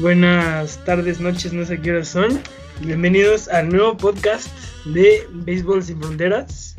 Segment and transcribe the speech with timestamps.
[0.00, 2.40] buenas tardes, noches, no sé qué horas son.
[2.80, 4.48] Bienvenidos al nuevo podcast
[4.86, 6.76] de Béisbol Sin Fronteras.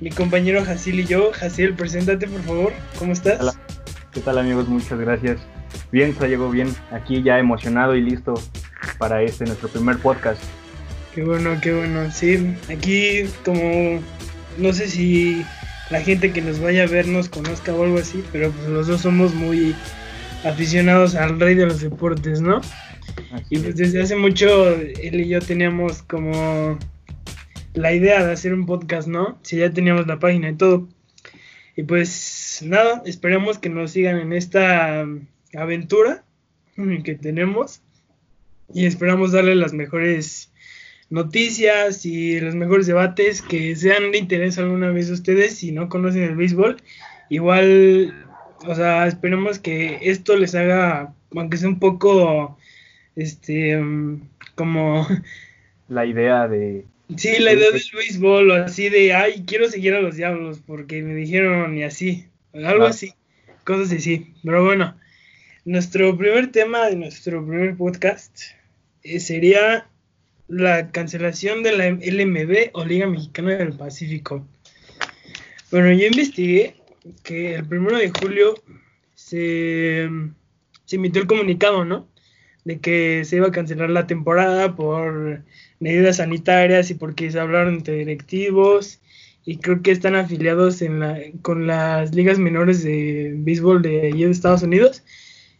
[0.00, 1.32] Mi compañero Jaciel y yo.
[1.32, 3.40] Jaciel, preséntate por favor, ¿cómo estás?
[3.40, 3.54] Hola.
[4.12, 4.68] ¿Qué tal amigos?
[4.68, 5.40] Muchas gracias.
[5.90, 6.72] Bien, se llegó bien.
[6.92, 8.34] Aquí ya emocionado y listo
[8.98, 10.40] para este nuestro primer podcast.
[11.14, 12.08] Qué bueno, qué bueno.
[12.12, 14.00] Sí, aquí como
[14.58, 15.44] no sé si
[15.90, 18.86] la gente que nos vaya a ver nos conozca o algo así, pero pues los
[18.86, 19.74] dos somos muy
[20.44, 22.60] aficionados al rey de los deportes, ¿no?
[23.30, 23.76] Así Y pues es.
[23.76, 26.78] desde hace mucho él y yo teníamos como
[27.74, 29.38] la idea de hacer un podcast, ¿no?
[29.42, 30.88] Si ya teníamos la página y todo.
[31.76, 35.06] Y pues nada, esperamos que nos sigan en esta
[35.54, 36.24] aventura
[37.04, 37.80] que tenemos
[38.74, 40.50] y esperamos darle las mejores
[41.10, 45.88] noticias y los mejores debates que sean de interés alguna vez a ustedes si no
[45.88, 46.76] conocen el béisbol.
[47.28, 48.14] Igual,
[48.66, 52.58] o sea, esperemos que esto les haga, aunque sea un poco,
[53.16, 55.06] este, mm, como,
[55.88, 56.84] La idea de...
[57.16, 61.02] sí, la idea del béisbol, o así de, ay, quiero seguir a los diablos porque
[61.02, 62.86] me dijeron y así, algo Claro.
[62.86, 63.14] así,
[63.64, 64.32] cosas así.
[64.44, 64.96] Pero bueno,
[65.64, 68.36] nuestro primer tema de nuestro primer podcast
[69.02, 69.86] eh, sería
[70.48, 74.46] la cancelación de la LMB o Liga Mexicana del Pacífico.
[75.70, 76.76] Bueno, yo investigué
[77.22, 78.54] que el primero de julio
[79.14, 80.08] se,
[80.84, 82.08] se emitió el comunicado, ¿no?
[82.64, 85.42] De que se iba a cancelar la temporada por
[85.80, 89.00] medidas sanitarias y porque se hablaron entre directivos
[89.44, 94.24] y creo que están afiliados en la, con las ligas menores de béisbol de allí
[94.24, 95.02] de Estados Unidos.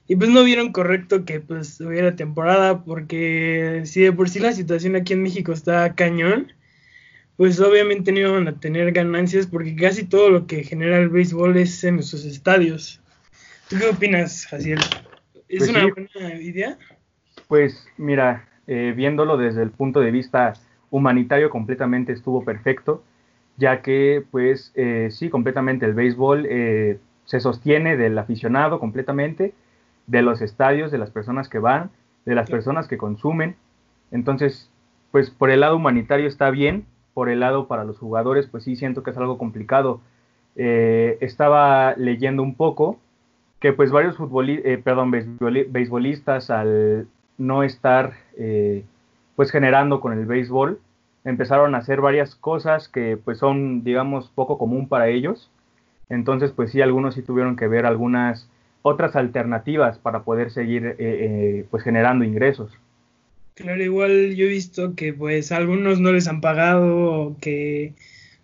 [0.06, 4.52] Y pues no vieron correcto que pues hubiera temporada porque si de por sí la
[4.52, 6.52] situación aquí en México está cañón,
[7.42, 11.56] pues obviamente no iban a tener ganancias porque casi todo lo que genera el béisbol
[11.56, 13.00] es en sus estadios.
[13.68, 14.78] ¿Tú qué opinas, Jaciel?
[15.48, 15.90] ¿Es Pues una sí.
[15.90, 16.78] buena idea?
[17.48, 20.52] Pues mira, eh, viéndolo desde el punto de vista
[20.92, 23.02] humanitario completamente estuvo perfecto,
[23.56, 29.52] ya que pues eh, sí, completamente el béisbol eh, se sostiene del aficionado completamente,
[30.06, 31.90] de los estadios, de las personas que van,
[32.24, 33.56] de las personas que consumen.
[34.12, 34.70] Entonces,
[35.10, 38.76] pues por el lado humanitario está bien, por el lado para los jugadores, pues sí
[38.76, 40.00] siento que es algo complicado.
[40.56, 42.98] Eh, estaba leyendo un poco
[43.60, 47.06] que pues varios eh, perdón, beisboli- beisbolistas al
[47.38, 48.84] no estar eh,
[49.36, 50.80] pues generando con el béisbol
[51.24, 55.50] empezaron a hacer varias cosas que pues son digamos poco común para ellos
[56.08, 58.48] entonces pues sí algunos sí tuvieron que ver algunas
[58.82, 62.72] otras alternativas para poder seguir eh, eh, pues generando ingresos
[63.54, 67.94] Claro, igual yo he visto que pues a algunos no les han pagado o que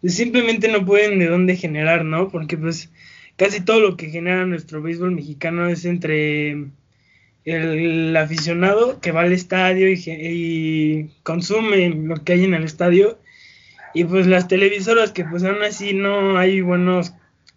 [0.01, 2.29] pues, simplemente no pueden de dónde generar, ¿no?
[2.29, 2.91] Porque pues
[3.37, 6.69] casi todo lo que genera nuestro béisbol mexicano es entre
[7.45, 13.19] el, aficionado que va al estadio y, consume lo que hay en el estadio
[13.95, 17.15] y pues las televisoras que pues aún así no hay buenos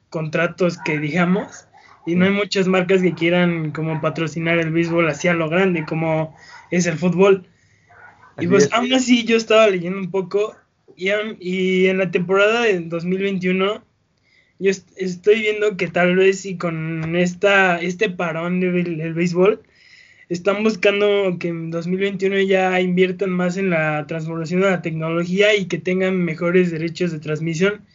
[0.10, 1.68] contratos que digamos
[2.06, 5.86] y no hay muchas marcas que quieran como patrocinar el béisbol así a lo grande
[5.86, 6.36] como
[6.72, 7.48] es el fútbol.
[8.38, 8.74] Y pues es.
[8.74, 10.56] aún así yo estaba leyendo un poco
[10.96, 11.10] y,
[11.40, 13.84] y en la temporada de 2021
[14.60, 19.62] yo est- estoy viendo que tal vez y con esta este parón del, del béisbol
[20.30, 25.66] están buscando que en 2021 ya inviertan más en la transformación de la tecnología y
[25.68, 27.86] que tengan mejores derechos de transmisión.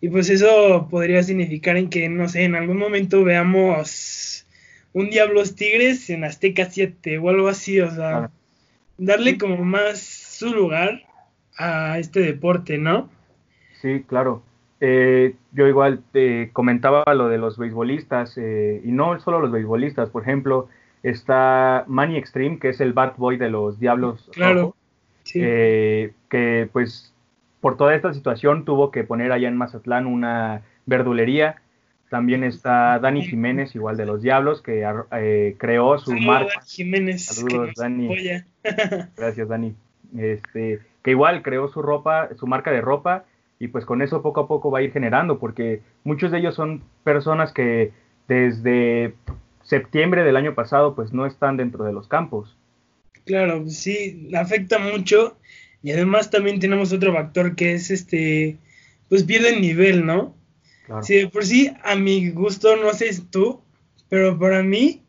[0.00, 4.41] Y pues eso podría significar en que, no sé, en algún momento veamos
[4.92, 8.30] un Diablos Tigres en Azteca 7 o algo así, o sea, Claro.
[8.98, 11.02] darle como más su lugar
[11.56, 13.08] a este deporte, ¿no?
[13.80, 14.42] Sí, claro.
[14.80, 20.10] Eh, yo igual te comentaba lo de los beisbolistas, eh, y no solo los beisbolistas,
[20.10, 20.68] por ejemplo,
[21.02, 24.74] está Manny Extreme, que es el Bad Boy de los Diablos Claro.
[25.24, 27.14] Sí, eh, que pues
[27.60, 31.61] por toda esta situación tuvo que poner allá en Mazatlán una verdulería.
[32.12, 36.52] También está Dani Jiménez, igual de los Diablos, que eh, creó su Saludos, marca.
[36.56, 38.16] Dani Jiménez, que Saludos, Dani.
[39.16, 39.74] Gracias, Dani.
[40.18, 43.24] Este, que igual creó su ropa, su marca de ropa,
[43.58, 46.54] y pues con eso poco a poco va a ir generando, porque muchos de ellos
[46.54, 47.92] son personas que
[48.28, 49.14] desde
[49.62, 52.58] septiembre del año pasado pues no están dentro de los campos.
[53.24, 55.38] Claro, sí, afecta mucho.
[55.82, 58.58] Y además también tenemos otro factor que es este,
[59.08, 60.34] pues pierde nivel, ¿no?
[60.92, 61.02] Claro.
[61.04, 63.62] Sí, de por sí, a mi gusto, no sé si tú,
[64.10, 65.02] pero para mí,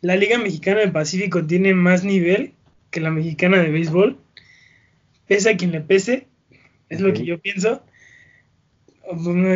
[0.00, 2.52] la Liga Mexicana del Pacífico tiene más nivel
[2.90, 4.18] que la mexicana de béisbol.
[5.26, 6.28] Pese a quien le pese,
[6.88, 7.82] es lo que yo pienso.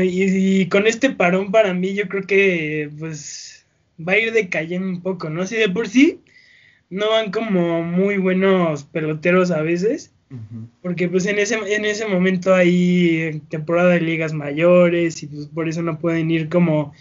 [0.02, 3.64] Y, y con este parón para mí yo creo que pues
[3.96, 5.46] va a ir decayendo un poco, ¿no?
[5.46, 6.20] Si de por sí
[6.88, 10.12] no van como muy buenos peloteros a veces.
[10.80, 15.68] Porque pues en ese, en ese momento hay temporada de ligas mayores y pues por
[15.68, 16.94] eso no pueden ir como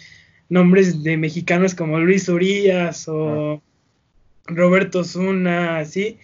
[0.48, 3.62] nombres de mexicanos como Luis Urias o
[4.46, 6.18] Roberto Zuna, así.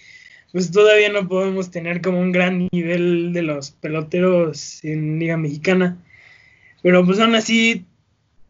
[0.51, 5.99] Pues todavía no podemos tener como un gran nivel de los peloteros en Liga Mexicana.
[6.83, 7.85] Pero pues aún así,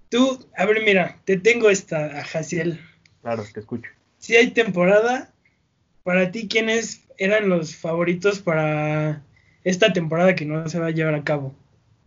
[0.08, 2.80] tú, a ver, mira, te tengo esta, Jaciel.
[3.22, 3.90] Claro, te escucho.
[4.18, 5.32] Si hay temporada,
[6.04, 9.22] para ti, ¿quiénes eran los favoritos para
[9.64, 11.54] esta temporada que no se va a llevar a cabo?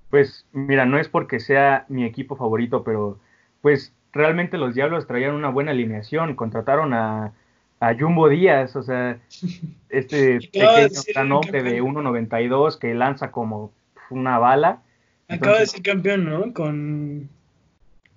[0.10, 3.20] Pues mira, no es porque sea mi equipo favorito, pero
[3.62, 7.34] pues realmente los Diablos traían una buena alineación, contrataron a,
[7.80, 9.20] a Jumbo Díaz, o sea,
[9.90, 13.72] este pequeño nombre de 1.92 que lanza como
[14.10, 14.82] una bala.
[15.28, 16.54] Acaba de ser campeón, ¿no?
[16.54, 17.30] Con,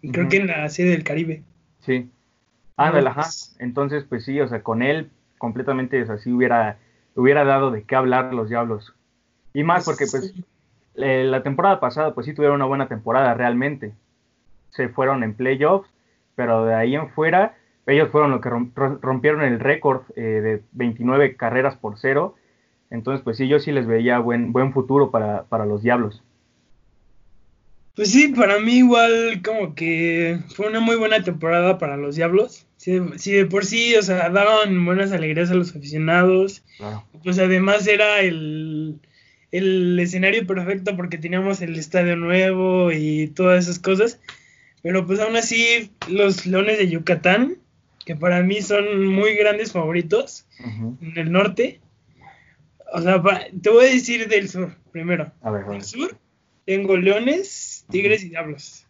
[0.01, 1.43] creo que en la serie del Caribe.
[1.81, 2.09] Sí.
[2.77, 3.29] Ándale, ajá.
[3.59, 5.11] Entonces, pues sí, o sea, con él
[5.43, 6.79] completamente, o sea, sí hubiera,
[7.17, 8.95] hubiera dado de qué hablar los Diablos.
[9.53, 10.33] Y más porque, pues,
[10.95, 13.93] la temporada pasada, pues sí tuvieron una buena temporada realmente.
[14.71, 15.91] Se fueron en playoffs,
[16.37, 17.57] pero de ahí en fuera,
[17.89, 22.37] ellos fueron los que rompieron el récord eh, de 29 carreras por cero.
[22.89, 26.23] Entonces, pues sí, yo sí les veía buen, buen futuro para, para los Diablos.
[27.97, 32.65] Pues sí, para mí igual como que fue una muy buena temporada para los Diablos.
[33.17, 36.65] Sí, de por sí, o sea, daban buenas alegrías a los aficionados.
[37.23, 38.99] Pues además era el,
[39.53, 44.19] el escenario perfecto porque teníamos el estadio nuevo y todas esas cosas.
[44.83, 47.57] Pero pues aún así, los Leones de Yucatán,
[48.05, 51.79] que para mí son muy grandes favoritos en el norte.
[52.93, 53.23] O sea,
[53.63, 55.31] te voy a decir del sur primero.
[55.41, 56.19] A ver, Del sur
[56.67, 58.89] tengo Leones, Tigres y Diablos.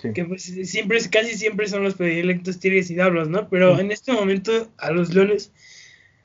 [0.00, 3.48] Que pues siempre, casi siempre son los predilectos Tigres y Diablos, ¿no?
[3.48, 5.52] Pero en este momento a los Leones,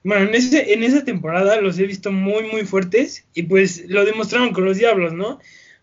[0.03, 4.05] bueno, en, ese, en esa temporada los he visto muy, muy fuertes y pues lo
[4.05, 5.39] demostraron con los Diablos, ¿no?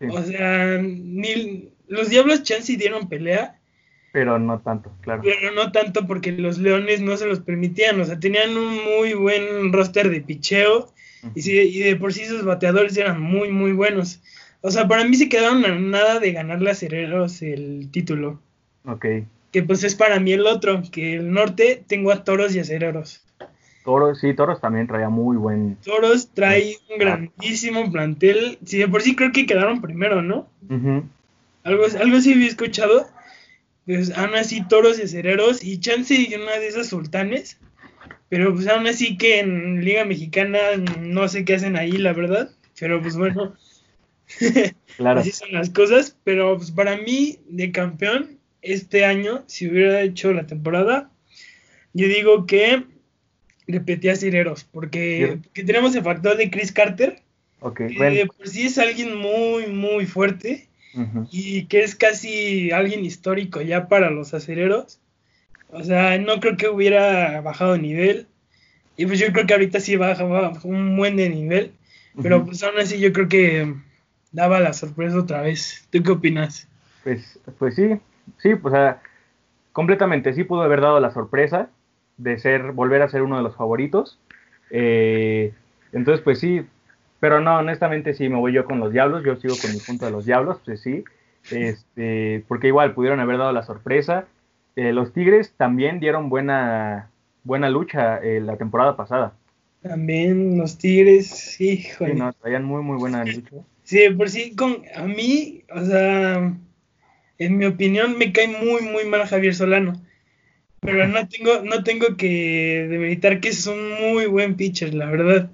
[0.09, 3.59] O sea, ni, los Diablos chance dieron pelea.
[4.13, 5.21] Pero no tanto, claro.
[5.23, 9.13] Pero no tanto porque los Leones no se los permitían, o sea, tenían un muy
[9.13, 10.93] buen roster de picheo
[11.35, 14.21] y, y de por sí sus bateadores eran muy, muy buenos.
[14.61, 18.39] O sea, para mí se quedaron a nada de ganarle a Cereros el título.
[18.85, 19.05] Ok.
[19.51, 22.63] Que pues es para mí el otro, que el norte tengo a Toros y a
[22.63, 23.23] Cereros.
[23.83, 25.77] Toros, sí, Toros también traía muy buen.
[25.83, 28.59] Toros trae un grandísimo plantel.
[28.63, 30.47] Sí, de por sí creo que quedaron primero, ¿no?
[31.63, 33.07] algo, algo así había escuchado.
[33.85, 37.57] Pues aún así, Toros y Cereros y Chance y una de esas sultanes.
[38.29, 40.59] Pero pues aún así que en Liga Mexicana
[40.99, 42.51] no sé qué hacen ahí, la verdad.
[42.79, 43.55] Pero pues bueno.
[44.97, 45.21] Claro.
[45.21, 50.33] Así son las cosas, pero pues, para mí, de campeón, este año, si hubiera hecho
[50.33, 51.09] la temporada,
[51.93, 52.83] yo digo que
[53.67, 57.21] repetía Cireros, porque, tenemos el factor de Chris Carter,
[57.75, 60.67] que por sí es alguien muy, muy fuerte
[61.31, 64.99] y que es casi alguien histórico ya para los acereros.
[65.69, 68.27] O sea, no creo que hubiera bajado de nivel.
[68.97, 70.25] Y pues yo creo que ahorita sí baja,
[70.63, 71.71] un buen de nivel.
[72.21, 73.73] Pero pues aún así yo creo que
[74.31, 75.87] daba la sorpresa otra vez.
[75.91, 76.67] ¿Tú qué opinas?
[77.03, 77.99] Pues, pues sí,
[78.37, 78.73] sí, pues
[79.71, 81.69] completamente sí pudo haber dado la sorpresa
[82.17, 84.19] de ser, volver a ser uno de los favoritos.
[84.69, 85.53] Eh,
[85.91, 86.65] entonces, pues sí,
[87.19, 90.05] pero no, honestamente sí me voy yo con los diablos, yo sigo con mi punto
[90.05, 91.03] de los diablos, pues sí,
[91.49, 94.25] este, porque igual pudieron haber dado la sorpresa.
[94.75, 97.09] Eh, los Tigres también dieron buena,
[97.43, 99.33] buena lucha eh, la temporada pasada.
[99.81, 102.13] También los Tigres, híjole.
[102.13, 103.57] Sí, no, traían muy, muy buena lucha.
[103.91, 106.57] Sí, por sí, con, a mí, o sea,
[107.37, 110.01] en mi opinión me cae muy, muy mal Javier Solano.
[110.79, 115.51] Pero no tengo, no tengo que demeritar que es un muy buen pitcher, la verdad.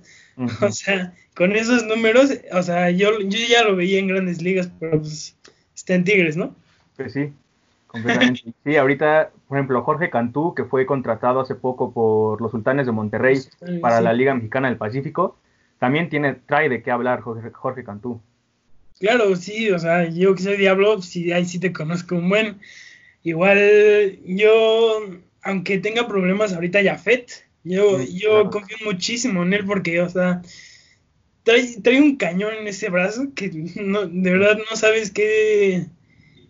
[0.61, 4.69] O sea, con esos números, o sea, yo, yo ya lo veía en grandes ligas,
[4.79, 5.35] pero pues
[5.75, 6.55] está en Tigres, ¿no?
[6.95, 7.33] Pues sí,
[7.87, 8.53] completamente.
[8.63, 12.91] sí, ahorita, por ejemplo, Jorge Cantú, que fue contratado hace poco por los Sultanes de
[12.91, 13.39] Monterrey
[13.81, 15.37] para la Liga Mexicana del Pacífico,
[15.79, 18.21] también tiene, trae de qué hablar Jorge, Jorge Cantú.
[18.99, 22.57] Claro, sí, o sea, yo que soy Diablo, sí, ahí sí te conozco un buen.
[23.23, 25.01] Igual yo,
[25.43, 27.25] aunque tenga problemas ahorita ya Fed,
[27.63, 30.41] yo, yo confío muchísimo en él porque, o sea,
[31.43, 35.85] trae, trae un cañón en ese brazo que no, de verdad no sabes qué,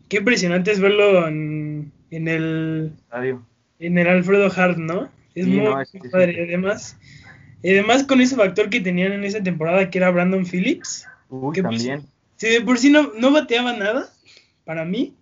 [0.07, 2.93] qué impresionante es verlo en, en el
[3.79, 5.09] en el Alfredo Hart, ¿no?
[5.35, 5.65] Es muy
[6.11, 6.45] padre.
[6.47, 6.97] además,
[7.63, 11.07] además con ese factor que tenían en esa temporada que era Brandon Phillips.
[11.29, 12.03] Uy, pues, también.
[12.35, 14.09] Sí, de por sí no, no bateaba nada
[14.63, 15.15] para mí,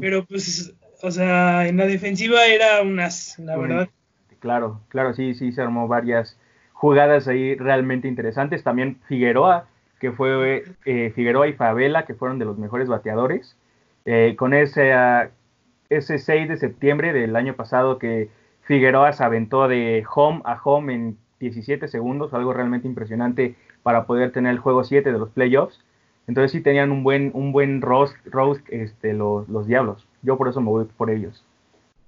[0.00, 3.88] pero pues, o sea, en la defensiva era un as, la verdad.
[4.38, 6.38] claro, claro, sí, sí, se armó varias
[6.72, 8.62] jugadas ahí realmente interesantes.
[8.62, 9.66] También Figueroa,
[9.98, 13.56] que fue eh, Figueroa y Favela, que fueron de los mejores bateadores.
[14.04, 15.28] Eh, con ese, uh,
[15.88, 18.30] ese 6 de septiembre del año pasado que
[18.62, 24.32] Figueroa se aventó de home a home en 17 segundos, algo realmente impresionante para poder
[24.32, 25.80] tener el juego 7 de los playoffs.
[26.26, 30.06] Entonces sí tenían un buen, un buen roast, roast este, los, los Diablos.
[30.22, 31.44] Yo por eso me voy por ellos.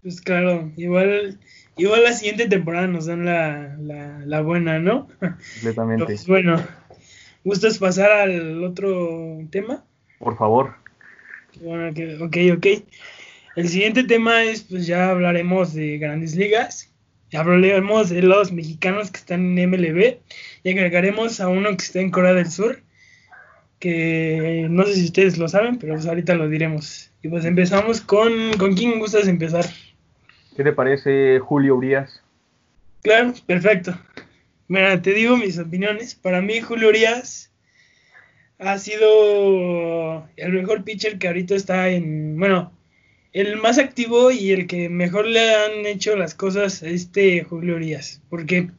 [0.03, 1.39] Pues claro, igual,
[1.77, 3.77] igual la siguiente temporada nos dan la,
[4.25, 5.09] la, buena, ¿no?
[5.55, 6.05] Completamente.
[6.05, 6.57] Pues bueno,
[7.45, 9.85] ¿gustas pasar al otro tema?
[10.19, 10.75] Por favor.
[11.61, 11.89] Bueno,
[12.25, 12.67] ok, ok.
[13.57, 16.93] El siguiente tema es, pues ya hablaremos de grandes ligas.
[17.35, 20.17] Hablaremos de los mexicanos que están en MLB
[20.63, 22.81] y agregaremos a uno que está en Corea del Sur,
[23.79, 27.11] que no sé si ustedes lo saben, pero pues ahorita lo diremos.
[27.23, 29.67] Y pues empezamos con, ¿con quién gustas empezar?
[30.57, 32.23] ¿Qué te parece Julio Urias?
[33.03, 33.99] Claro, perfecto.
[34.67, 36.15] Mira, te digo mis opiniones.
[36.15, 37.53] Para mí Julio Urias
[38.59, 42.73] ha sido el mejor pitcher que ahorita está en, bueno,
[43.33, 47.77] el más activo y el que mejor le han hecho las cosas a este Julio
[47.77, 48.21] Urias.
[48.29, 48.71] Porque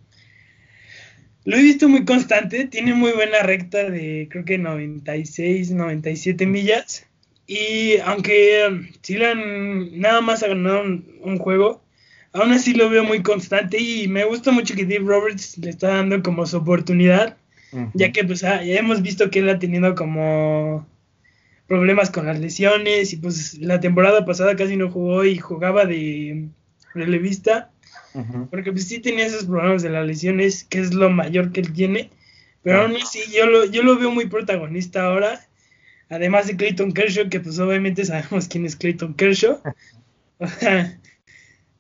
[1.46, 7.06] lo he visto muy constante, tiene muy buena recta de creo que 96, 97 millas.
[7.48, 11.82] Y aunque um, si le han nada más ha ganado un, juego,
[12.34, 15.88] aún así lo veo muy constante y me gusta mucho que Dave Roberts le está
[15.88, 17.38] dando como su oportunidad,
[17.96, 20.88] ya que pues ah, ya hemos visto que él ha tenido como
[21.69, 26.49] problemas con las lesiones y pues la temporada pasada casi no jugó y jugaba de
[26.93, 27.71] relevista.
[28.49, 31.71] Porque pues sí tenía esos problemas de las lesiones que es lo mayor que él
[31.71, 32.09] tiene.
[32.63, 35.47] Pero aún así yo lo, yo lo veo muy protagonista ahora.
[36.09, 39.61] Además de Clayton Kershaw que pues obviamente sabemos quién es Clayton Kershaw.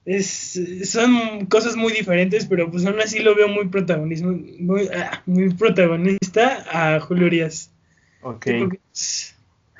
[0.05, 5.21] Es, son cosas muy diferentes pero pues aún así lo veo muy protagonismo muy, ah,
[5.27, 7.71] muy protagonista a Julio Urias.
[8.21, 8.47] Ok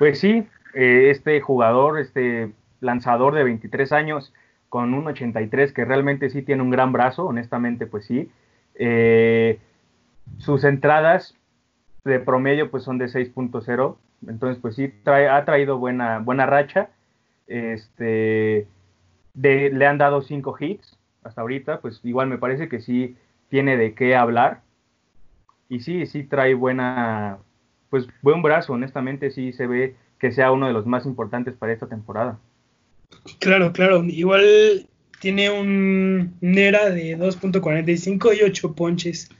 [0.00, 4.32] pues sí, eh, este jugador, este lanzador de 23 años
[4.70, 8.30] con un 83 que realmente sí tiene un gran brazo, honestamente pues sí.
[8.76, 9.58] Eh,
[10.38, 11.36] sus entradas
[12.06, 16.88] de promedio pues son de 6.0, entonces pues sí ha traído buena, buena racha.
[17.46, 18.66] Este,
[19.34, 23.18] le han dado 5 hits hasta ahorita, pues igual me parece que sí
[23.50, 24.62] tiene de qué hablar.
[25.68, 27.36] Y sí, sí trae buena,
[27.90, 31.72] pues buen brazo, honestamente sí se ve que sea uno de los más importantes para
[31.72, 32.38] esta temporada.
[33.38, 34.86] Claro, claro, igual
[35.20, 39.30] tiene un NERA de 2.45 y 8 ponches.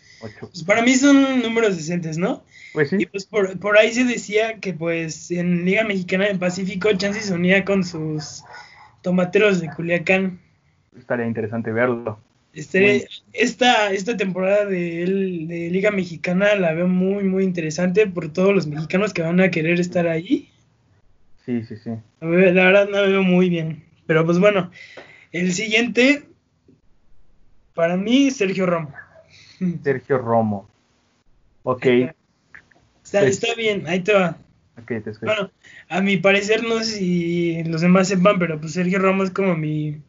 [0.41, 2.43] Pues para mí son números decentes, ¿no?
[2.75, 2.97] Pues sí.
[2.99, 7.35] Y pues por, ahí se decía que pues en Liga Mexicana del Pacífico Chances se
[7.35, 8.45] unía con sus
[9.03, 10.41] tomateros de Culiacán.
[10.97, 12.19] Estaría interesante verlo.
[12.53, 15.07] Este, esta, esta temporada de,
[15.47, 19.51] de, Liga Mexicana la veo muy, muy interesante por todos los mexicanos que van a
[19.51, 20.51] querer estar ahí.
[21.47, 21.91] Sí, sí, sí.
[22.21, 23.85] La verdad no veo muy bien.
[24.07, 24.71] Pero pues bueno,
[25.31, 26.25] el siguiente,
[27.75, 28.93] para mí, Sergio Romo.
[29.85, 30.69] Sergio Romo.
[31.63, 31.87] Ok.
[31.87, 34.37] Está, pues está bien, ahí te va.
[34.83, 35.51] Okay, te bueno,
[35.89, 39.55] a mi parecer, no sé si los demás sepan, pero pues Sergio Romo es como
[39.55, 40.01] mi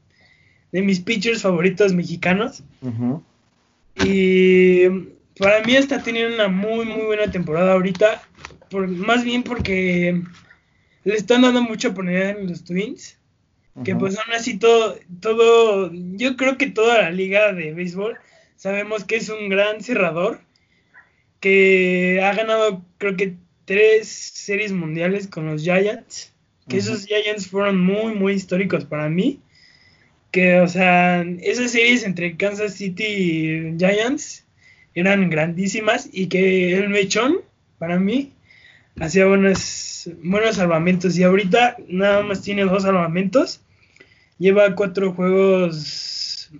[0.71, 2.63] de mis pitchers favoritos mexicanos.
[4.03, 4.87] Y
[5.37, 8.21] para mí está teniendo una muy, muy buena temporada ahorita.
[8.69, 10.21] Por, más bien porque
[11.03, 13.17] le están dando mucha oportunidad en los Twins.
[13.85, 18.17] Que pues aún así todo, todo, yo creo que toda la liga de béisbol
[18.57, 20.41] sabemos que es un gran cerrador.
[21.39, 23.35] Que ha ganado creo que
[23.65, 26.33] tres series mundiales con los Giants.
[26.67, 29.41] Que esos Giants fueron muy, muy históricos para mí
[30.31, 34.45] que, o sea, esas series entre Kansas City y Giants
[34.95, 37.38] eran grandísimas y que el mechón,
[37.77, 38.33] para mí,
[39.00, 41.17] hacía buenos, buenos salvamentos.
[41.17, 43.61] Y ahorita nada más tiene dos salvamentos.
[44.38, 46.51] Lleva cuatro juegos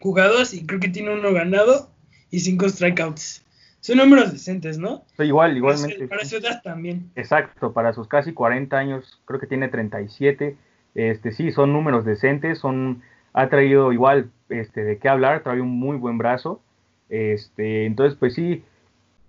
[0.00, 1.90] jugados y creo que tiene uno ganado
[2.30, 3.44] y cinco strikeouts.
[3.80, 5.04] Son números decentes, ¿no?
[5.18, 6.06] igual, igualmente.
[6.06, 7.10] Para, su edad también.
[7.16, 10.56] Exacto, para sus casi 40 años, creo que tiene 37
[10.94, 15.70] este, sí, son números decentes, son, ha traído igual este, de qué hablar, trae un
[15.70, 16.62] muy buen brazo.
[17.08, 18.62] Este, entonces, pues sí,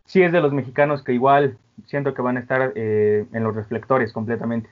[0.05, 3.55] sí es de los mexicanos que igual siento que van a estar eh, en los
[3.55, 4.69] reflectores completamente.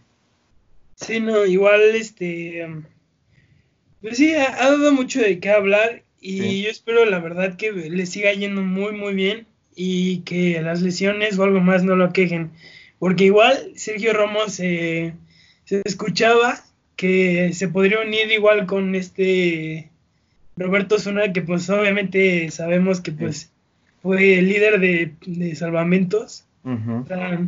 [0.96, 2.68] Sí, no, igual, este,
[4.02, 8.06] pues sí, ha, dado mucho de qué hablar y yo espero la verdad que le
[8.06, 12.52] siga yendo muy, muy bien y que las lesiones o algo más no lo quejen.
[13.00, 15.16] Porque igual Sergio Romo se,
[15.66, 16.64] se escuchaba
[17.02, 19.90] que se podría unir igual con este
[20.56, 23.50] Roberto Zuna, que pues obviamente sabemos que pues
[24.04, 26.46] fue el líder de, de salvamentos.
[26.64, 26.98] Ujú.
[27.04, 27.40] O sea,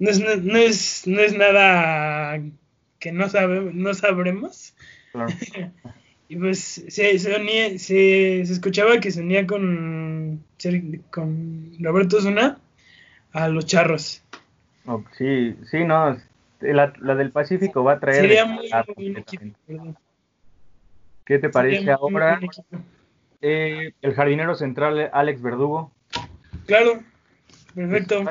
[0.00, 2.40] no, es, no, es, no es nada
[2.98, 4.74] que no, sabe, no sabremos.
[5.12, 5.32] Claro.
[6.28, 10.42] Y pues se, se, unía- se, se escuchaba que se unía con,
[11.10, 12.58] con Roberto Zuna
[13.32, 14.22] a los charros.
[15.18, 16.16] Sí, sí, no.
[16.62, 18.22] La, la del Pacífico va a traer.
[18.22, 19.44] Sería muy buen equipo.
[21.24, 22.40] ¿Qué te parece muy ahora?
[23.40, 25.92] eh, el jardinero central, Alex Verdugo.
[26.66, 27.00] Claro,
[27.74, 28.24] perfecto.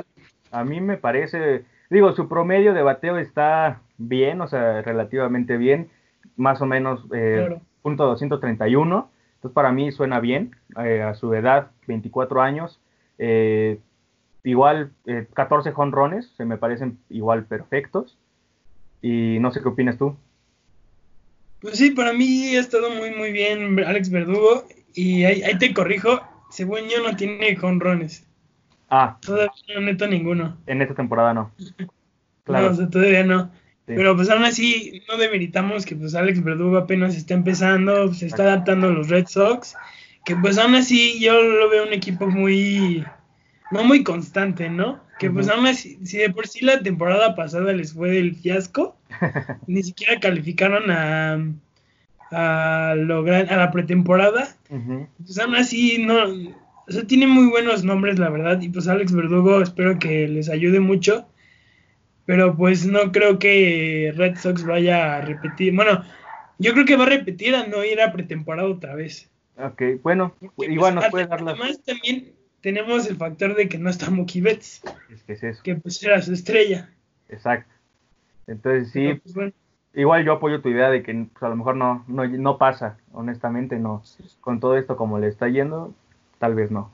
[0.52, 5.90] A mí me parece, digo, su promedio de bateo está bien, o sea, relativamente bien,
[6.36, 7.62] más o menos eh, Claro.
[7.82, 9.10] punto 231.
[9.36, 12.80] Entonces, para mí suena bien, eh, a su edad, 24 años.
[13.18, 13.80] eh,
[14.44, 18.18] igual, eh, 14 jonrones, se me parecen igual perfectos.
[19.02, 20.16] Y no sé qué opinas tú.
[21.62, 24.68] Pues sí, para mí ha estado muy, muy bien Alex Verdugo.
[24.94, 28.26] Y ahí, ahí te corrijo, según yo no tiene jonrones.
[28.90, 30.58] Ah, Todavía no neto ninguno.
[30.68, 31.52] en esta temporada no.
[31.80, 31.88] No,
[32.44, 33.46] Claro, o sea, todavía no.
[33.88, 33.94] sí.
[33.96, 38.44] Pero pues aún así no demeritamos que pues Alex Verdugo apenas está empezando, se está
[38.44, 39.76] adaptando a los Red Sox,
[40.26, 43.06] que pues aún así yo lo veo un equipo muy,
[43.72, 45.00] no muy constante, ¿no?
[45.22, 48.98] Que pues así, si de por sí la temporada pasada les fue del fiasco,
[49.68, 51.38] ni siquiera calificaron a,
[52.32, 54.56] a, lo gran- a la pretemporada,
[55.24, 56.24] pues aún así no,
[56.88, 60.50] o sea, tiene muy buenos nombres la verdad, y pues Alex Verdugo espero que les
[60.50, 61.28] ayude mucho.
[62.26, 65.76] Pero pues no creo que Red Sox vaya a repetir.
[65.76, 66.04] Bueno,
[66.60, 69.30] yo creo que va a repetir a no ir a pretemporada otra vez.
[69.58, 71.60] Ok, bueno, Porque, igual pues, nos puede dar las...
[71.60, 75.64] Además también tenemos el factor de que no está Mookie Betts, Es que es eso,
[75.64, 76.90] que pues era su estrella.
[77.30, 77.74] exacto.
[78.48, 79.52] Entonces sí, pues, bueno,
[79.94, 82.98] igual yo apoyo tu idea de que pues, a lo mejor no, no, no pasa,
[83.14, 84.04] honestamente no.
[84.42, 85.94] Con todo esto como le está yendo,
[86.40, 86.92] tal vez no.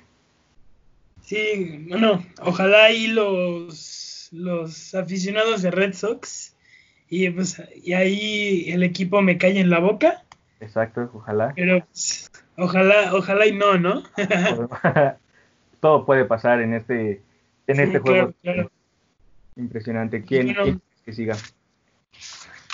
[1.22, 6.56] sí, bueno, ojalá y los, los aficionados de Red Sox
[7.10, 10.24] y pues y ahí el equipo me calle en la boca,
[10.60, 11.54] Exacto, ojalá.
[11.56, 14.04] pero pues, ojalá, ojalá y no, ¿no?
[15.80, 17.22] todo puede pasar en este,
[17.68, 18.34] en Sí, este juego.
[18.42, 18.72] claro.
[19.56, 20.24] Impresionante.
[20.24, 21.36] ¿Quién, quién que siga?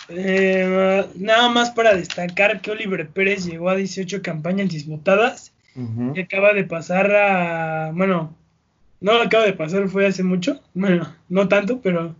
[0.09, 6.53] Eh, nada más para destacar que Oliver Pérez llegó a 18 campañas disputadas y acaba
[6.53, 7.91] de pasar a.
[7.93, 8.35] Bueno,
[8.99, 10.61] no acaba de pasar, fue hace mucho.
[10.73, 12.15] Bueno, no tanto, pero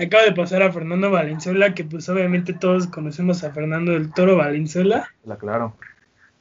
[0.00, 4.36] acaba de pasar a Fernando Valenzuela, que pues obviamente todos conocemos a Fernando del Toro
[4.36, 5.12] Valenzuela.
[5.24, 5.76] La claro.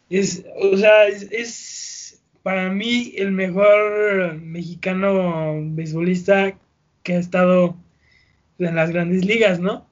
[0.10, 2.05] Es, o sea, es, es
[2.46, 6.56] para mí el mejor mexicano beisbolista
[7.02, 7.76] que ha estado
[8.60, 9.88] en las grandes ligas, ¿no?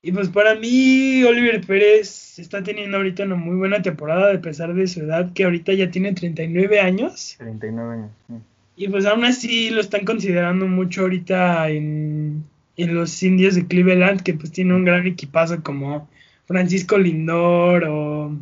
[0.00, 4.72] Y pues para mí Oliver Pérez está teniendo ahorita una muy buena temporada a pesar
[4.72, 7.34] de su edad, que ahorita ya tiene 39 años.
[7.36, 8.10] 39 años.
[8.26, 8.34] sí.
[8.76, 12.44] Y pues aún así lo están considerando mucho ahorita en,
[12.78, 16.08] en los indios de Cleveland, que pues tiene un gran equipazo como
[16.46, 18.34] Francisco Lindor o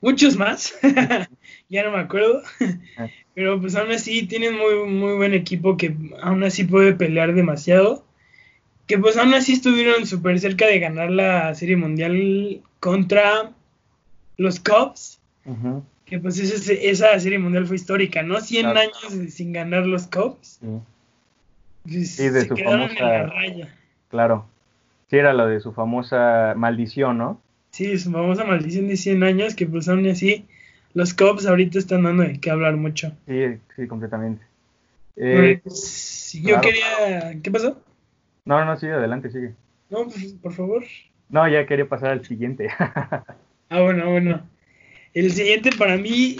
[0.00, 0.74] muchos más.
[1.68, 2.42] ya no me acuerdo.
[3.34, 8.04] Pero pues aún así tienen muy, muy buen equipo que aún así puede pelear demasiado.
[8.86, 13.52] Que pues aún así estuvieron súper cerca de ganar la Serie Mundial contra
[14.36, 15.20] los Cubs.
[16.04, 18.40] Que pues esa, esa Serie Mundial fue histórica, ¿no?
[18.40, 18.78] 100 Claro.
[18.80, 20.60] años sin ganar los Cubs.
[20.60, 20.66] Sí,
[21.82, 23.74] Pues, Sí, de se su quedaron en la raya.
[24.08, 24.46] claro.
[25.10, 27.40] Sí, era lo de su famosa maldición, ¿no?
[27.76, 30.46] Sí, su famosa maldición de 100 años, que pues aún así
[30.94, 33.12] los Cubs ahorita están dando de qué hablar mucho.
[33.28, 34.42] Sí, sí, completamente.
[35.14, 36.60] Eh, Pues, yo claro.
[36.62, 37.38] quería...
[37.42, 37.78] ¿Qué pasó?
[38.46, 39.52] no, no, sigue adelante, sigue.
[39.90, 40.84] No, pues, por favor.
[41.28, 42.68] No, ya quería pasar al siguiente.
[43.68, 44.40] Ah, bueno, bueno.
[45.12, 46.36] El siguiente para mí,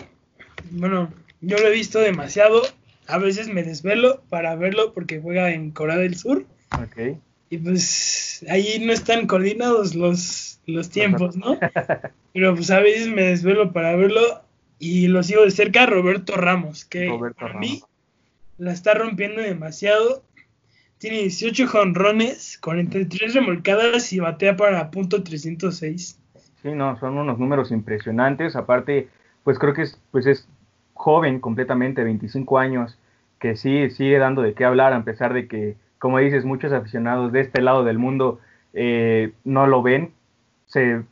[0.70, 2.62] bueno, yo lo he visto demasiado.
[3.08, 6.46] A veces me desvelo para verlo porque juega en Corea del Sur.
[6.72, 7.18] ok.
[7.48, 11.58] Y pues ahí no están coordinados los, los tiempos, ¿no?
[12.32, 14.20] Pero pues a veces me desvelo para verlo
[14.78, 17.70] y lo sigo de cerca Roberto Ramos, que Roberto para Ramos.
[17.70, 17.82] mí
[18.58, 20.22] la está rompiendo demasiado.
[20.98, 26.18] Tiene 18 jonrones, 43 remolcadas y batea para punto 306.
[26.62, 28.56] Sí, no, son unos números impresionantes.
[28.56, 29.08] Aparte,
[29.44, 30.48] pues creo que es, pues es
[30.94, 32.98] joven completamente, 25 años,
[33.38, 37.32] que sí sigue dando de qué hablar, a pesar de que, como dices, muchos aficionados
[37.32, 38.40] de este lado del mundo
[38.74, 40.10] eh, no lo ven.
[40.66, 41.02] Se,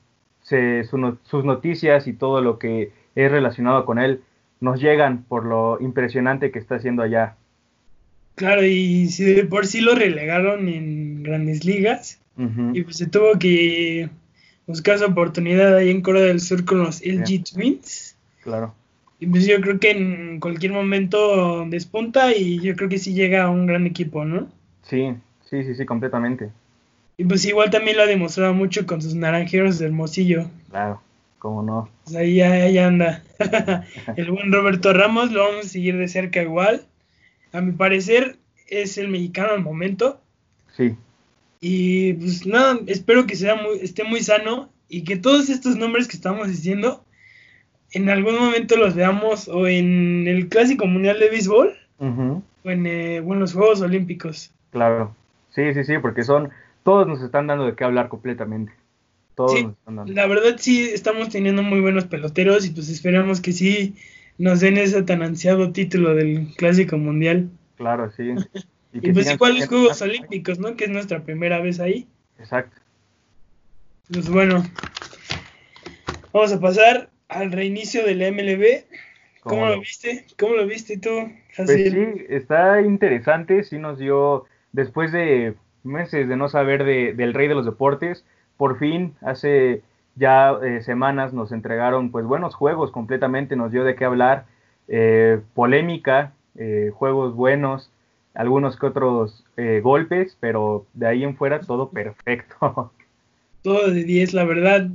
[0.43, 4.21] se- su no- sus noticias y todo lo que es relacionado con él
[4.61, 7.37] nos llegan por lo impresionante que está haciendo allá.
[8.35, 12.21] Claro, y si de por sí lo relegaron en grandes ligas,
[12.73, 14.11] y pues se tuvo que
[14.67, 18.17] buscar su oportunidad ahí en Corea del Sur con los LG Twins.
[18.43, 18.75] Claro.
[19.21, 23.45] Y pues yo creo que en cualquier momento despunta y yo creo que sí llega
[23.45, 24.49] a un gran equipo, ¿no?
[24.89, 25.15] Sí,
[25.49, 26.51] sí, sí, sí, completamente.
[27.17, 30.51] Y pues igual también lo ha demostrado mucho con sus naranjeros de Hermosillo.
[30.71, 31.01] Claro,
[31.39, 31.89] cómo no.
[32.05, 33.23] Pues ahí, ahí anda.
[34.17, 36.85] el buen Roberto Ramos lo vamos a seguir de cerca igual.
[37.53, 40.21] A mi parecer es el mexicano al momento.
[40.77, 40.97] Sí.
[41.61, 46.09] Y pues nada, espero que sea muy, esté muy sano y que todos estos nombres
[46.09, 47.05] que estamos diciendo
[47.93, 52.05] en algún momento los veamos o en el Clásico Mundial de Béisbol o
[52.69, 54.53] eh, en, los Juegos Olímpicos.
[54.75, 55.15] Claro,
[55.51, 56.51] sí, sí, sí, porque son,
[56.83, 58.73] todos nos están dando de qué hablar completamente.
[59.37, 60.13] Todos nos están dando.
[60.13, 63.95] La verdad sí estamos teniendo muy buenos peloteros y pues esperamos que sí
[64.37, 67.51] nos den ese tan ansiado título del Clásico Mundial.
[67.77, 68.35] Claro, sí.
[68.97, 70.77] Y, pues igual los Juegos Olímpicos, ¿no?
[70.77, 72.07] Que es nuestra primera vez ahí.
[72.39, 72.81] Exacto.
[74.13, 74.65] Pues bueno,
[76.33, 78.85] vamos a pasar al reinicio del MLB.
[79.41, 80.27] ¿Cómo, lo viste?
[80.39, 81.11] ¿Cómo lo viste tú,
[81.57, 87.33] Pues sí, está interesante, sí nos dio, después de meses de no saber de, del
[87.33, 88.25] rey de los deportes,
[88.57, 89.83] por fin, hace
[90.17, 94.47] ya eh, semanas nos entregaron pues buenos juegos completamente, nos dio de qué hablar,
[94.89, 97.91] eh, polémica, eh, juegos buenos,
[98.35, 99.45] algunos que otros
[99.83, 102.93] golpes, pero de ahí en fuera todo perfecto.
[103.63, 104.91] Todo de 10, la verdad,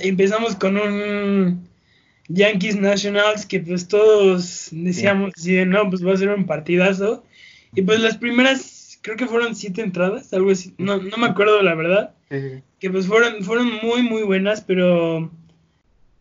[0.00, 1.68] empezamos con un
[2.28, 5.32] Yankees Nationals que pues todos decíamos,
[5.66, 7.22] no, pues va a ser un partidazo.
[7.74, 11.62] Y pues las primeras, creo que fueron siete entradas, algo así, no, no me acuerdo
[11.62, 12.14] la verdad.
[12.80, 15.30] Que pues fueron, fueron muy, muy buenas, pero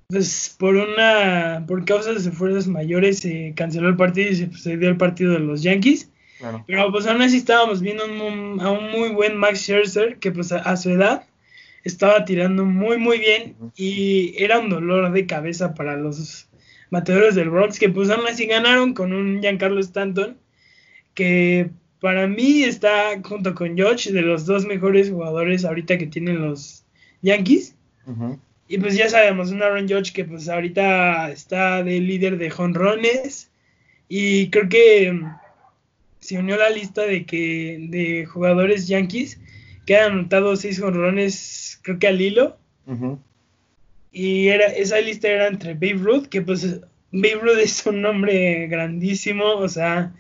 [0.08, 4.64] pues por una, por causas de fuerzas mayores se canceló el partido y se, pues,
[4.64, 6.10] dio el partido de los Yankees.
[6.68, 10.76] Pero pues aún así estábamos viendo a un muy buen Max Scherzer que pues a
[10.76, 11.26] su edad
[11.84, 16.50] estaba tirando muy muy bien y era un dolor de cabeza para los
[16.90, 20.38] bateadores del Bronx que pues aún así ganaron con un Giancarlo Stanton
[21.14, 26.42] que para mí está junto con George de los dos mejores jugadores ahorita que tienen
[26.42, 26.84] los
[27.22, 27.76] Yankees.
[28.68, 33.50] Y pues ya sabemos un Aaron George que pues ahorita está de líder de jonrones.
[34.10, 35.36] Y creo que mm,
[36.20, 39.40] se unió a la lista de que de jugadores Yankees
[39.86, 42.58] que han anotado seis jonrones creo que al hilo.
[44.12, 48.68] Y era, esa lista era entre Babe Ruth, que pues Babe Ruth es un nombre
[48.68, 50.14] grandísimo, o sea,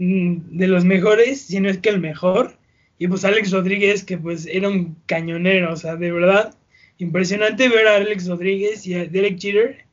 [0.00, 2.56] de los mejores, si no es que el mejor.
[2.98, 6.54] Y pues Alex Rodríguez, que pues era un cañonero, o sea, de verdad,
[6.98, 9.84] impresionante ver a Alex Rodríguez y a Derek Jeter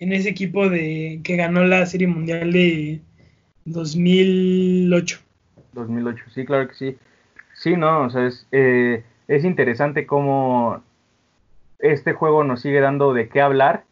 [0.00, 3.00] en ese equipo de que ganó la Serie Mundial de
[3.64, 5.20] 2008.
[5.74, 6.96] 2008, sí, claro que sí.
[7.54, 10.82] Sí, no, o sea, es, eh, es interesante cómo
[11.78, 13.84] este juego nos sigue dando de qué hablar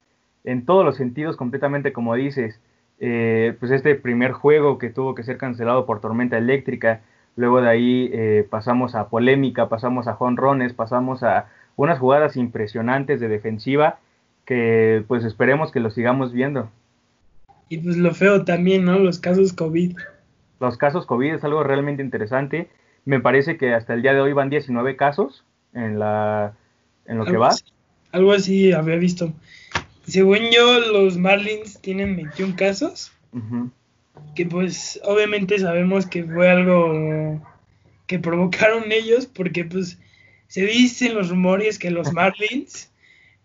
[0.43, 2.59] en todos los sentidos, completamente como dices.
[3.01, 7.01] Eh, pues este primer juego que tuvo que ser cancelado por tormenta eléctrica,
[7.37, 13.21] luego de ahí eh, pasamos a polémica, pasamos a jonrones, pasamos a unas jugadas impresionantes
[13.21, 13.99] de defensiva
[14.45, 16.71] que pues esperemos que lo sigamos viendo.
[17.69, 18.99] Y pues lo feo también, ¿no?
[18.99, 19.97] Los casos COVID.
[20.59, 22.69] Los casos COVID es algo realmente interesante
[23.05, 26.55] me parece que hasta el día de hoy van 19 casos en, la,
[27.07, 27.51] en lo que va.
[28.13, 29.33] algo así había visto.
[30.11, 33.13] Según yo, los Marlins tienen 21 casos.
[34.35, 37.41] Que pues obviamente sabemos que fue algo
[38.07, 39.99] que provocaron ellos porque pues
[40.49, 42.93] se dicen los rumores que los Marlins,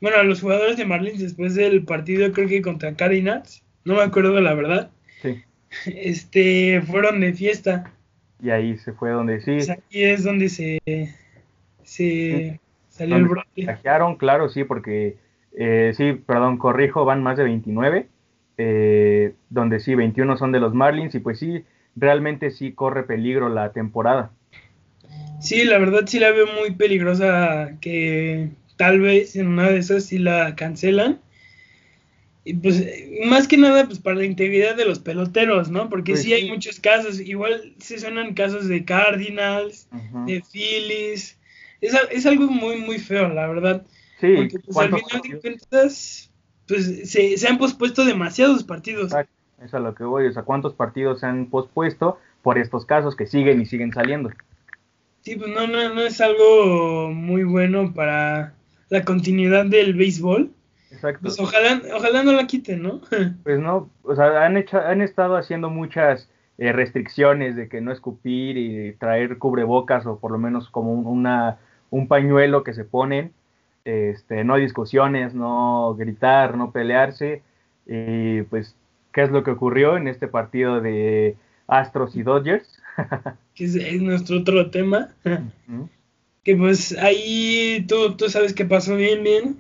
[0.02, 4.42] bueno, los jugadores de Marlins después del partido creo que contra Cardinals, no me acuerdo
[4.42, 5.44] la verdad, sí.
[5.86, 7.92] este, fueron de fiesta
[8.42, 9.54] y ahí se fue donde sí.
[9.54, 10.80] Pues aquí es donde se,
[11.84, 13.78] se salió el brote.
[14.18, 15.18] claro, sí, porque
[15.58, 18.08] eh, sí, perdón, corrijo, van más de 29,
[18.58, 21.64] eh, donde sí, 21 son de los Marlins y pues sí,
[21.96, 24.32] realmente sí corre peligro la temporada.
[25.40, 30.06] Sí, la verdad sí la veo muy peligrosa que tal vez en una de esas
[30.06, 31.20] sí la cancelan
[32.48, 32.86] y pues
[33.26, 35.90] más que nada pues para la integridad de los peloteros, ¿no?
[35.90, 39.90] Porque pues sí, hay muchos casos, igual se suenan casos de Cardinals,
[40.28, 41.40] de Phillies,
[41.82, 43.86] es, es, algo muy muy feo, la verdad.
[44.26, 46.32] Sí, porque pues al final de cuentas
[46.68, 49.06] pues se, se, han pospuesto demasiados partidos.
[49.06, 52.86] Exacto, es a lo que voy, o sea, ¿cuántos partidos se han pospuesto por estos
[52.86, 54.32] casos que siguen y siguen saliendo?
[55.22, 58.54] Sí, pues no, no, no es algo muy bueno para
[58.90, 60.52] la continuidad del béisbol.
[60.92, 61.22] Exacto.
[61.24, 63.02] Pues ojalá, ojalá no la quiten, ¿no?
[63.44, 67.92] pues no, o sea, han, hecho, han estado haciendo muchas eh, restricciones de que no
[67.92, 71.58] escupir y traer cubrebocas o por lo menos como una,
[71.90, 73.34] un pañuelo que se ponen.
[73.86, 77.42] Este, no discusiones, no gritar, no pelearse.
[77.86, 78.76] Y pues,
[79.14, 82.82] ¿qué es lo que ocurrió en este partido de Astros y Dodgers?
[83.56, 85.10] que es, nuestro otro tema.
[86.44, 89.58] Que pues ahí tú, tú sabes que pasó bien, bien.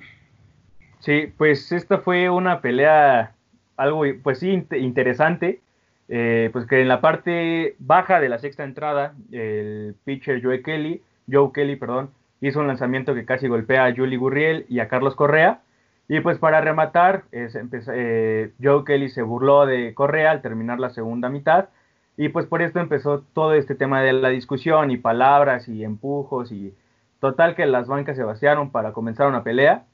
[0.99, 3.35] Sí, pues esta fue una pelea
[3.77, 5.61] algo, pues sí, interesante.
[6.07, 11.01] Eh, pues que en la parte baja de la sexta entrada, el pitcher Joe Kelly,
[11.31, 12.11] Joe Kelly, perdón,
[12.41, 15.62] hizo un lanzamiento que casi golpea a Julie Gurriel y a Carlos Correa.
[16.08, 21.30] Y pues para rematar, eh, Joe Kelly se burló de Correa al terminar la segunda
[21.30, 21.69] mitad.
[22.17, 26.52] Y pues por esto empezó todo este tema de la discusión y palabras y empujos
[26.52, 26.74] y
[27.19, 29.86] total que las bancas se vaciaron para comenzar una pelea.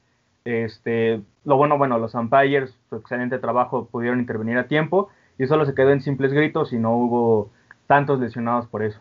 [0.44, 5.64] Este, lo bueno, bueno, los umpires, su excelente trabajo, pudieron intervenir a tiempo y solo
[5.64, 7.50] se quedó en simples gritos y no hubo
[7.86, 9.00] tantos lesionados por eso.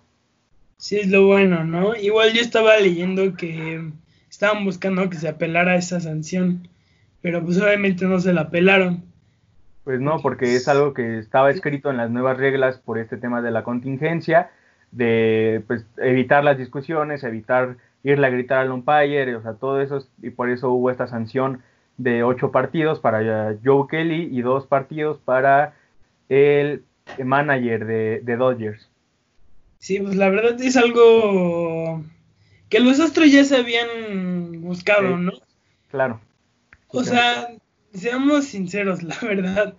[0.82, 1.96] Sí, es lo bueno, ¿no?
[1.96, 3.91] Igual yo estaba leyendo que
[4.32, 6.67] estaban buscando que se apelara esa sanción,
[7.22, 9.04] pero pues obviamente no se la apelaron.
[9.84, 13.44] Pues no, porque es algo que estaba escrito en las nuevas reglas por este tema
[13.44, 14.50] de la contingencia,
[14.91, 20.04] de pues, evitar las discusiones, evitar irle a gritar al umpire, o sea, todo eso,
[20.24, 21.62] y por eso hubo esta sanción
[21.98, 25.76] de ocho partidos para Joe Kelly y dos partidos para
[26.28, 26.82] el
[27.24, 28.91] manager de, Dodgers.
[29.82, 32.04] Sí, pues la verdad es algo
[32.70, 35.32] que los Astros ya se habían buscado, ¿no?
[35.89, 36.22] Claro.
[36.89, 37.48] O sea,
[37.91, 39.74] seamos sinceros, la verdad.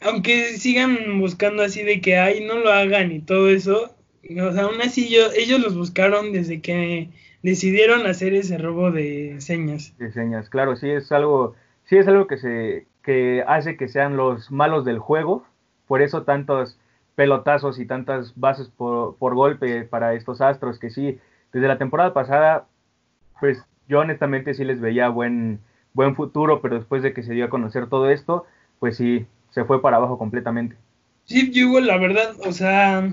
[0.00, 4.62] Aunque sigan buscando así de que ay, no lo hagan y todo eso, o sea,
[4.62, 7.08] aún así yo, ellos los buscaron desde que
[7.42, 9.92] decidieron hacer ese robo de señas.
[9.98, 14.16] De señas, claro, sí es algo, sí es algo que se, que hace que sean
[14.16, 15.44] los malos del juego,
[15.88, 16.78] por eso tantos
[17.14, 21.18] pelotazos y tantas bases por, golpe para estos astros, que sí,
[21.52, 22.66] desde la temporada pasada,
[23.40, 25.60] pues yo honestamente sí les veía buen,
[25.92, 28.46] buen futuro, pero después de que se dio a conocer todo esto,
[28.78, 30.76] pues sí, se fue para abajo completamente.
[31.24, 33.12] Sí, yo la verdad, o sea,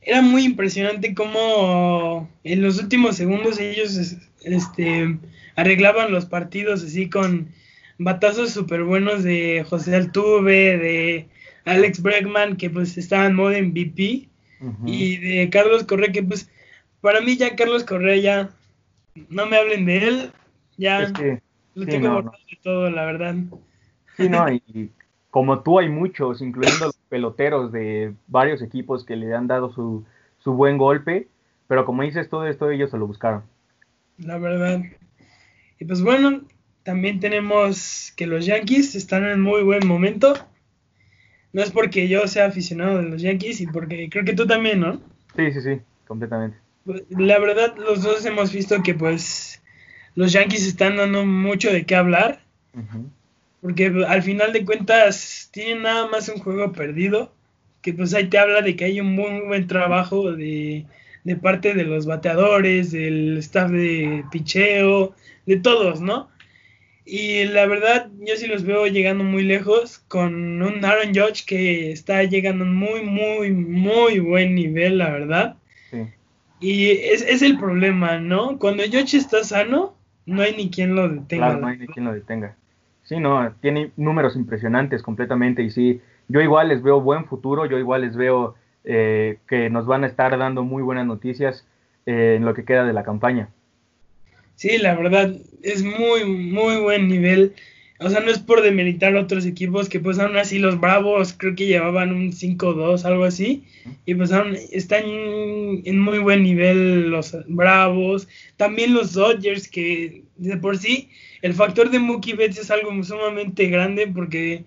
[0.00, 5.18] era muy impresionante cómo en los últimos segundos ellos este,
[5.56, 7.48] arreglaban los partidos así con
[7.98, 11.28] batazos súper buenos de José Altuve, de
[11.64, 14.28] Alex Bregman, que pues estaba en modo MVP,
[14.84, 16.50] y de Carlos Correa, que pues
[17.00, 18.50] para mí ya Carlos Correa ya
[19.28, 20.32] no me hablen de él,
[20.76, 21.12] ya
[21.74, 23.36] lo tengo no, de todo, la verdad.
[24.16, 24.90] Sí, no, y
[25.30, 30.04] como tú hay muchos, incluyendo los peloteros de varios equipos que le han dado su,
[30.38, 31.28] su buen golpe,
[31.68, 33.42] pero como dices, todo esto ellos se lo buscaron.
[34.18, 34.82] La verdad.
[35.78, 36.42] Y pues bueno,
[36.82, 40.34] también tenemos que los Yankees están en muy buen momento.
[41.52, 44.80] No es porque yo sea aficionado de los Yankees y porque creo que tú también,
[44.80, 45.00] ¿no?
[45.36, 46.56] Sí, sí, sí, completamente.
[47.10, 49.62] La verdad, los dos hemos visto que pues
[50.14, 52.40] los Yankees están dando mucho de qué hablar.
[53.60, 57.32] Porque al final de cuentas tienen nada más un juego perdido.
[57.82, 60.84] Que pues ahí te habla de que hay un muy buen trabajo de,
[61.24, 65.14] de parte de los bateadores, del staff de picheo,
[65.46, 66.28] de todos, ¿no?
[67.12, 71.90] Y la verdad, yo sí los veo llegando muy lejos con un Aaron Judge que
[71.90, 75.56] está llegando en muy, muy, muy buen nivel, la verdad.
[76.60, 78.60] Y es, es, el problema, ¿no?
[78.60, 79.94] Cuando Judge está sano,
[80.24, 81.46] no hay ni quien lo detenga.
[81.46, 82.54] Claro, no hay ni quien lo detenga.
[83.02, 87.76] Sí, no, tiene números impresionantes completamente y sí, yo igual les veo buen futuro, yo
[87.76, 91.66] igual les veo eh, que nos van a estar dando muy buenas noticias
[92.06, 93.48] eh, en lo que queda de la campaña.
[94.60, 97.54] Sí, la verdad, es muy, muy buen nivel.
[97.98, 101.54] O sea, no es por demeritar otros equipos que pues aún así los Bravos creo
[101.54, 103.64] que llevaban un 5-2, algo así.
[104.04, 104.30] Y pues
[104.70, 108.28] están en muy buen nivel los Bravos.
[108.58, 111.08] También los Dodgers que de por sí
[111.40, 114.66] el factor de Mookie Betts es algo sumamente grande porque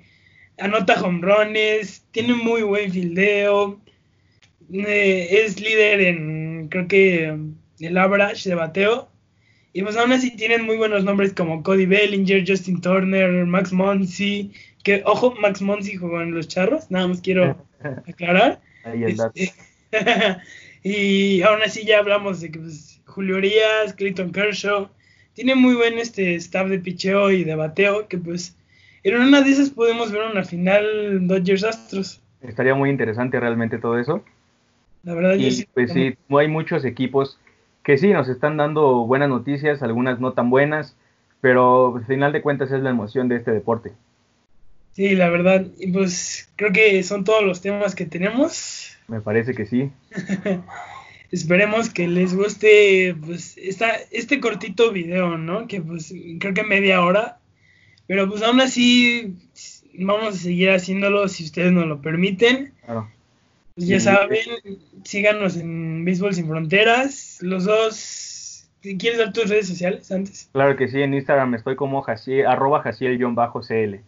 [0.58, 3.80] anota hombrones, tiene muy buen fildeo,
[4.74, 7.38] eh, es líder en, creo que,
[7.80, 9.13] el average de bateo.
[9.74, 14.52] Y pues aún así tienen muy buenos nombres como Cody Bellinger, Justin Turner, Max Monsi,
[14.84, 17.58] que ojo, Max Monsi jugó en los charros, nada más quiero
[18.08, 18.62] aclarar.
[18.86, 19.52] Este,
[20.84, 24.90] y aún así ya hablamos de que pues, Julio Urias, Clayton Kershaw,
[25.34, 28.56] tiene muy buen este staff de picheo y de bateo, que pues
[29.04, 32.22] en una de esas podemos ver una final Dodgers Astros.
[32.42, 34.24] Estaría muy interesante realmente todo eso.
[35.04, 35.68] La verdad, y, sí.
[35.74, 37.40] Pues sí, hay muchos equipos
[37.84, 40.96] que sí nos están dando buenas noticias, algunas no tan buenas,
[41.42, 43.92] pero al final de cuentas es la emoción de este deporte.
[44.94, 48.98] Sí, la verdad, y pues creo que son todos los temas que tenemos.
[49.08, 49.92] Me parece que sí.
[51.34, 55.68] esperemos que les guste pues esta, este cortito video, ¿no?
[55.68, 57.40] Que pues creo que media hora.
[58.06, 59.36] Pero pues aún así
[59.98, 62.74] vamos a seguir haciéndolo si ustedes nos lo permiten.
[62.86, 63.10] Claro.
[63.76, 64.40] Ya saben,
[65.04, 67.40] síganos en Béisbol Sin Fronteras.
[67.42, 70.50] Los dos, ¿quieres dar tus redes sociales antes?
[70.54, 74.02] Claro que sí, en Instagram estoy como Jaciel, arroba Jaciel-CL.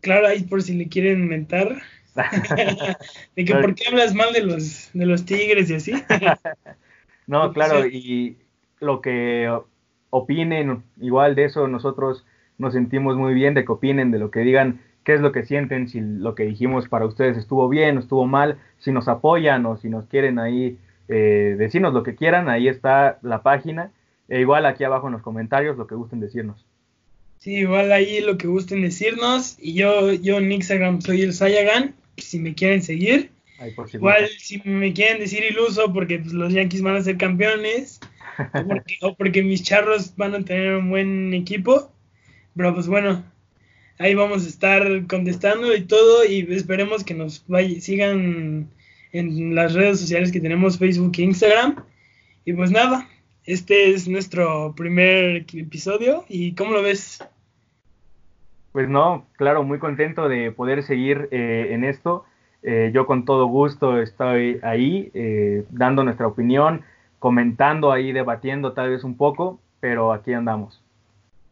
[0.00, 1.80] Claro, ahí por si le quieren inventar.
[3.36, 5.92] de que por qué hablas mal de los, de los tigres y así.
[7.26, 8.36] no, claro, y
[8.80, 9.50] lo que
[10.10, 12.26] opinen, igual de eso nosotros
[12.58, 15.44] nos sentimos muy bien de que opinen, de lo que digan, qué es lo que
[15.44, 19.66] sienten, si lo que dijimos para ustedes estuvo bien o estuvo mal, si nos apoyan
[19.66, 23.90] o si nos quieren ahí eh, decirnos lo que quieran, ahí está la página.
[24.28, 26.64] E igual aquí abajo en los comentarios lo que gusten decirnos.
[27.38, 29.56] Sí, igual ahí lo que gusten decirnos.
[29.60, 33.30] Y yo, yo en Instagram soy el Sayagan, si me quieren seguir.
[33.92, 38.00] igual si me quieren decir iluso porque pues, los Yankees van a ser campeones.
[39.02, 41.92] o porque mis charros van a tener un buen equipo
[42.56, 43.24] pero pues bueno,
[43.98, 47.44] ahí vamos a estar contestando y todo y esperemos que nos
[47.80, 48.68] sigan
[49.12, 51.76] en las redes sociales que tenemos Facebook e Instagram.
[52.44, 53.08] Y pues nada,
[53.44, 57.24] este es nuestro primer episodio y ¿cómo lo ves?
[58.72, 62.24] Pues no, claro, muy contento de poder seguir eh, en esto.
[62.62, 66.82] Eh, yo con todo gusto estoy ahí eh, dando nuestra opinión,
[67.18, 70.80] comentando ahí, debatiendo tal vez un poco, pero aquí andamos.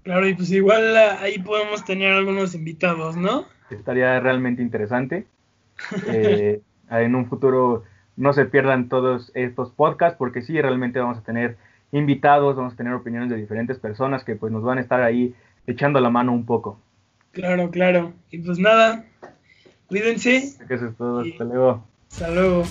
[0.02, 3.46] Claro, y pues igual ahí podemos tener algunos invitados, ¿no?
[3.70, 5.26] Estaría realmente interesante.
[6.08, 6.60] Eh,
[6.90, 7.84] en un futuro
[8.16, 11.56] no se pierdan todos estos podcasts porque sí, realmente vamos a tener
[11.92, 15.34] invitados, vamos a tener opiniones de diferentes personas que pues nos van a estar ahí
[15.66, 16.78] echando la mano un poco.
[17.32, 18.12] Claro, claro.
[18.30, 19.06] Y pues nada,
[19.86, 20.36] cuídense.
[20.68, 21.84] Eso es todo, hasta luego.
[22.10, 22.64] Hasta luego.